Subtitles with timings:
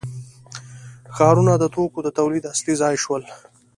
[1.15, 3.23] ښارونه د توکو د تولید اصلي ځای شول.